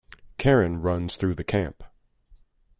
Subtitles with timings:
[0.39, 1.83] Karen runs through the camp.